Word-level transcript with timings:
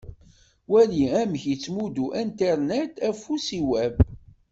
Wali 0.71 1.01
amek 1.21 1.43
i 1.45 1.47
yettmuddu 1.49 2.05
Internet 2.23 2.93
afus 3.09 3.45
i 3.59 3.61
Web. 3.71 3.95